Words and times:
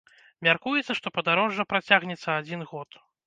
Мяркуецца, 0.45 0.95
што 0.99 1.11
падарожжа 1.17 1.67
працягнецца 1.73 2.29
адзін 2.39 2.61
год. 2.73 2.89